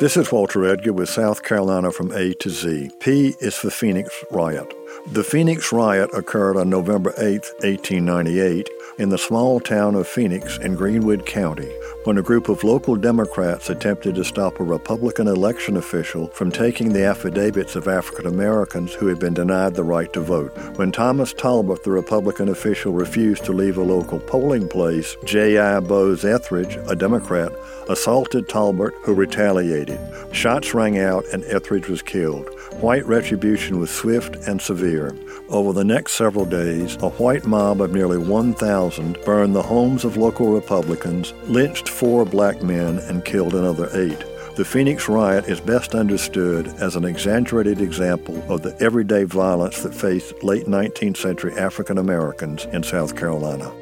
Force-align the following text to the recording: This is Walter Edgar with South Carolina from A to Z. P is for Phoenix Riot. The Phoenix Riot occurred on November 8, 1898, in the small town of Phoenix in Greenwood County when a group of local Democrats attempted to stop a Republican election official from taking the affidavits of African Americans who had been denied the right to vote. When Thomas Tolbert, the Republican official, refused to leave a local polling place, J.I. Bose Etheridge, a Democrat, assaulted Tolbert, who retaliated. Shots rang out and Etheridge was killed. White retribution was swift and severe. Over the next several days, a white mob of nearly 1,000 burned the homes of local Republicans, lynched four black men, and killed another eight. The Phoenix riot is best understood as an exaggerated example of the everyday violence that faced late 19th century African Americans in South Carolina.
This 0.00 0.16
is 0.16 0.30
Walter 0.30 0.64
Edgar 0.64 0.92
with 0.92 1.08
South 1.08 1.42
Carolina 1.42 1.90
from 1.90 2.12
A 2.12 2.32
to 2.34 2.50
Z. 2.50 2.92
P 3.00 3.34
is 3.40 3.56
for 3.56 3.68
Phoenix 3.68 4.08
Riot. 4.30 4.72
The 5.08 5.24
Phoenix 5.24 5.72
Riot 5.72 6.08
occurred 6.14 6.56
on 6.56 6.70
November 6.70 7.12
8, 7.18 7.42
1898, 7.62 8.70
in 8.98 9.08
the 9.08 9.18
small 9.18 9.60
town 9.60 9.94
of 9.94 10.06
Phoenix 10.06 10.58
in 10.58 10.74
Greenwood 10.74 11.24
County 11.24 11.72
when 12.04 12.18
a 12.18 12.22
group 12.22 12.48
of 12.48 12.64
local 12.64 12.96
Democrats 12.96 13.70
attempted 13.70 14.14
to 14.14 14.24
stop 14.24 14.58
a 14.58 14.64
Republican 14.64 15.28
election 15.28 15.76
official 15.76 16.28
from 16.28 16.50
taking 16.50 16.92
the 16.92 17.04
affidavits 17.04 17.76
of 17.76 17.86
African 17.86 18.26
Americans 18.26 18.94
who 18.94 19.06
had 19.06 19.18
been 19.18 19.34
denied 19.34 19.74
the 19.74 19.84
right 19.84 20.12
to 20.12 20.20
vote. 20.20 20.56
When 20.76 20.90
Thomas 20.90 21.32
Tolbert, 21.32 21.82
the 21.82 21.90
Republican 21.90 22.48
official, 22.48 22.92
refused 22.92 23.44
to 23.44 23.52
leave 23.52 23.78
a 23.78 23.82
local 23.82 24.18
polling 24.20 24.68
place, 24.68 25.16
J.I. 25.24 25.80
Bose 25.80 26.24
Etheridge, 26.24 26.78
a 26.88 26.96
Democrat, 26.96 27.52
assaulted 27.88 28.48
Tolbert, 28.48 28.94
who 29.02 29.14
retaliated. 29.14 30.00
Shots 30.32 30.74
rang 30.74 30.98
out 30.98 31.24
and 31.32 31.44
Etheridge 31.44 31.88
was 31.88 32.02
killed. 32.02 32.48
White 32.80 33.06
retribution 33.06 33.78
was 33.78 33.90
swift 33.90 34.36
and 34.46 34.60
severe. 34.60 35.14
Over 35.50 35.72
the 35.72 35.84
next 35.84 36.12
several 36.12 36.44
days, 36.44 36.98
a 37.00 37.08
white 37.08 37.46
mob 37.46 37.80
of 37.80 37.94
nearly 37.94 38.18
1,000 38.18 39.18
burned 39.24 39.54
the 39.54 39.62
homes 39.62 40.04
of 40.04 40.18
local 40.18 40.52
Republicans, 40.52 41.32
lynched 41.44 41.88
four 41.88 42.26
black 42.26 42.62
men, 42.62 42.98
and 42.98 43.24
killed 43.24 43.54
another 43.54 43.88
eight. 43.94 44.22
The 44.56 44.64
Phoenix 44.66 45.08
riot 45.08 45.46
is 45.46 45.58
best 45.58 45.94
understood 45.94 46.66
as 46.80 46.96
an 46.96 47.06
exaggerated 47.06 47.80
example 47.80 48.36
of 48.52 48.60
the 48.60 48.76
everyday 48.78 49.24
violence 49.24 49.82
that 49.82 49.94
faced 49.94 50.42
late 50.42 50.66
19th 50.66 51.16
century 51.16 51.54
African 51.54 51.96
Americans 51.96 52.66
in 52.66 52.82
South 52.82 53.16
Carolina. 53.16 53.72